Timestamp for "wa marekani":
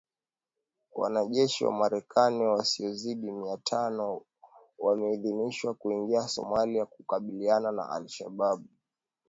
1.65-2.43